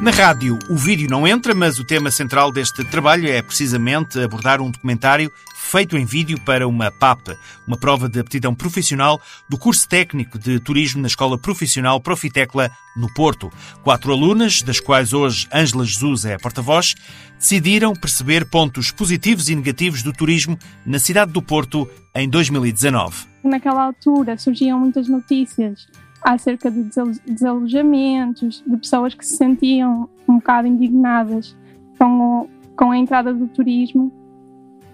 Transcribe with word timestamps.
Na 0.00 0.10
rádio, 0.10 0.58
o 0.70 0.76
vídeo 0.76 1.10
não 1.10 1.28
entra, 1.28 1.54
mas 1.54 1.78
o 1.78 1.84
tema 1.84 2.10
central 2.10 2.50
deste 2.50 2.82
trabalho 2.84 3.28
é 3.28 3.42
precisamente 3.42 4.18
abordar 4.18 4.58
um 4.58 4.70
documentário 4.70 5.30
feito 5.54 5.94
em 5.94 6.06
vídeo 6.06 6.40
para 6.40 6.66
uma 6.66 6.90
PAP, 6.90 7.36
uma 7.66 7.76
prova 7.76 8.08
de 8.08 8.18
aptidão 8.18 8.54
profissional 8.54 9.20
do 9.46 9.58
curso 9.58 9.86
técnico 9.86 10.38
de 10.38 10.58
turismo 10.58 11.02
na 11.02 11.06
Escola 11.06 11.36
Profissional 11.36 12.00
Profitecla, 12.00 12.70
no 12.96 13.12
Porto. 13.12 13.52
Quatro 13.82 14.10
alunas, 14.10 14.62
das 14.62 14.80
quais 14.80 15.12
hoje 15.12 15.46
Ângela 15.52 15.84
Jesus 15.84 16.24
é 16.24 16.32
a 16.32 16.38
porta-voz, 16.38 16.94
decidiram 17.38 17.92
perceber 17.92 18.48
pontos 18.48 18.90
positivos 18.90 19.50
e 19.50 19.54
negativos 19.54 20.02
do 20.02 20.14
turismo 20.14 20.58
na 20.86 20.98
cidade 20.98 21.30
do 21.30 21.42
Porto 21.42 21.86
em 22.14 22.26
2019. 22.26 23.26
Naquela 23.44 23.84
altura 23.84 24.38
surgiam 24.38 24.80
muitas 24.80 25.06
notícias 25.08 25.86
acerca 26.22 26.70
de 26.70 26.88
desalojamentos, 27.26 28.62
de 28.66 28.76
pessoas 28.76 29.14
que 29.14 29.24
se 29.24 29.36
sentiam 29.36 30.08
um 30.28 30.36
bocado 30.36 30.68
indignadas 30.68 31.56
com, 31.98 32.20
o, 32.20 32.50
com 32.76 32.90
a 32.90 32.98
entrada 32.98 33.32
do 33.32 33.46
turismo. 33.48 34.12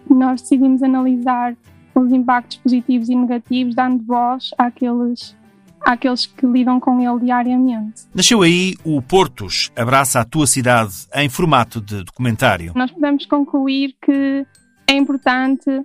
Nós 0.08 0.40
decidimos 0.40 0.82
analisar 0.82 1.56
os 1.94 2.12
impactos 2.12 2.58
positivos 2.58 3.08
e 3.08 3.14
negativos, 3.14 3.74
dando 3.74 4.04
voz 4.04 4.50
àqueles, 4.58 5.36
àqueles 5.80 6.26
que 6.26 6.46
lidam 6.46 6.78
com 6.78 7.00
ele 7.00 7.24
diariamente. 7.24 8.02
Nasceu 8.14 8.42
aí 8.42 8.74
o 8.84 9.00
Portos, 9.02 9.72
Abraça 9.74 10.20
a 10.20 10.24
Tua 10.24 10.46
Cidade, 10.46 11.06
em 11.14 11.28
formato 11.28 11.80
de 11.80 12.04
documentário. 12.04 12.72
Nós 12.76 12.90
podemos 12.90 13.26
concluir 13.26 13.96
que 14.00 14.46
é 14.88 14.94
importante, 14.94 15.82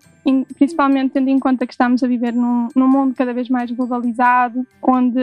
principalmente 0.56 1.14
tendo 1.14 1.30
em 1.30 1.40
conta 1.40 1.66
que 1.66 1.74
estamos 1.74 2.04
a 2.04 2.08
viver 2.08 2.34
num, 2.34 2.68
num, 2.76 2.88
mundo 2.88 3.16
cada 3.16 3.34
vez 3.34 3.50
mais 3.50 3.72
globalizado, 3.72 4.66
onde 4.82 5.20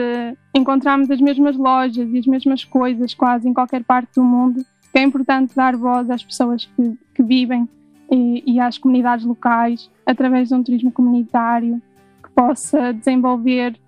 encontramos 0.53 1.09
as 1.09 1.21
mesmas 1.21 1.55
lojas 1.55 2.09
e 2.11 2.17
as 2.17 2.25
mesmas 2.25 2.65
coisas 2.65 3.13
quase 3.13 3.47
em 3.47 3.53
qualquer 3.53 3.83
parte 3.83 4.15
do 4.15 4.23
mundo, 4.23 4.65
que 4.91 4.99
é 4.99 5.01
importante 5.01 5.55
dar 5.55 5.77
voz 5.77 6.09
às 6.09 6.23
pessoas 6.23 6.65
que, 6.75 6.97
que 7.15 7.23
vivem 7.23 7.69
e, 8.11 8.55
e 8.55 8.59
às 8.59 8.77
comunidades 8.77 9.25
locais 9.25 9.89
através 10.05 10.49
de 10.49 10.55
um 10.55 10.63
turismo 10.63 10.91
comunitário 10.91 11.81
que 12.21 12.29
possa 12.31 12.91
desenvolver 12.93 13.79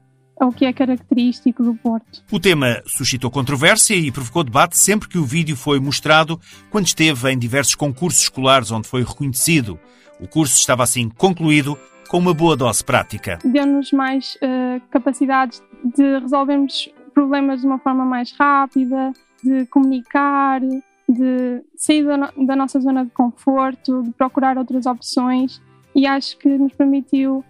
o 0.46 0.52
que 0.52 0.66
é 0.66 0.74
característico 0.74 1.64
do 1.64 1.76
Porto. 1.76 2.24
O 2.32 2.40
tema 2.40 2.82
suscitou 2.86 3.30
controvérsia 3.30 3.96
e 3.96 4.12
provocou 4.12 4.44
debate 4.44 4.78
sempre 4.78 5.08
que 5.08 5.18
o 5.18 5.26
vídeo 5.26 5.56
foi 5.56 5.80
mostrado, 5.80 6.40
quando 6.70 6.88
esteve 6.88 7.32
em 7.32 7.38
diversos 7.38 7.76
concursos 7.76 8.24
escolares 8.24 8.72
onde 8.72 8.88
foi 8.88 9.04
reconhecido. 9.04 9.80
O 10.20 10.28
curso 10.28 10.56
estava 10.56 10.84
assim 10.84 11.10
concluído 11.10 11.78
com 12.08 12.18
uma 12.18 12.34
boa 12.34 12.58
dose 12.58 12.84
prática. 12.84 13.40
Deu-nos 13.44 13.92
mais 13.92 14.36
uh, 14.36 14.82
capacidades 14.90 15.64
de 15.96 16.20
resolvermos 16.20 16.90
problemas 17.14 17.62
de 17.62 17.68
uma 17.68 17.80
forma 17.80 18.06
mais 18.06 18.34
rápida, 18.38 19.14
de 19.44 19.66
comunicar, 19.68 20.62
de 20.62 21.64
sair 21.76 22.04
da, 22.06 22.18
no 22.18 22.46
da 22.46 22.56
nossa 22.56 22.80
zona 22.80 23.06
de 23.06 23.12
conforto, 23.12 24.04
de 24.04 24.12
procurar 24.12 24.58
outras 24.58 24.86
opções 24.86 25.62
e 25.96 26.06
acho 26.06 26.38
que 26.38 26.48
nos 26.50 26.74
permitiu 26.74 27.44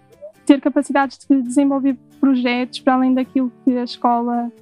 ter 0.44 0.60
capacidades 0.60 1.18
de 1.28 1.42
desenvolver 1.42 1.96
projetos 2.22 2.78
para 2.78 2.94
além 2.94 3.12
daquilo 3.12 3.52
que 3.64 3.76
a 3.76 3.82
escola 3.82 4.52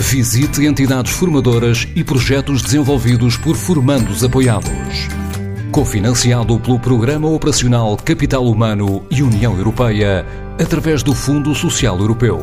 Visite 0.00 0.66
entidades 0.66 1.12
formadoras 1.12 1.86
e 1.94 2.02
projetos 2.02 2.60
desenvolvidos 2.60 3.36
por 3.36 3.54
formandos 3.56 4.24
apoiados. 4.24 5.08
Cofinanciado 5.70 6.58
pelo 6.58 6.78
Programa 6.78 7.28
Operacional 7.28 7.96
Capital 7.96 8.44
Humano 8.44 9.06
e 9.10 9.22
União 9.22 9.56
Europeia, 9.56 10.26
através 10.60 11.02
do 11.02 11.14
Fundo 11.14 11.54
Social 11.54 11.98
Europeu. 11.98 12.42